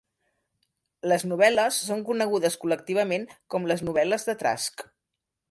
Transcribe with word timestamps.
Les 1.11 1.25
novel·les 1.31 1.77
són 1.89 2.01
conegudes 2.07 2.57
col·lectivament 2.65 3.29
com 3.57 3.69
les 3.75 3.87
novel·les 3.91 4.27
de 4.33 4.37
Trask. 4.43 4.87